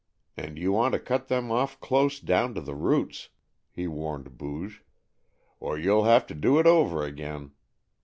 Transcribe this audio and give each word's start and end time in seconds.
And 0.35 0.57
you 0.57 0.71
want 0.71 0.93
to 0.93 0.99
cut 0.99 1.27
them 1.27 1.51
off 1.51 1.79
close 1.79 2.19
down 2.19 2.55
to 2.55 2.61
the 2.61 2.73
roots," 2.73 3.29
he 3.69 3.85
warned 3.87 4.35
Booge, 4.35 4.83
"or 5.59 5.77
you'll 5.77 6.05
have 6.05 6.25
to 6.25 6.33
do 6.33 6.57
it 6.57 6.65
over 6.65 7.05
again. 7.05 7.51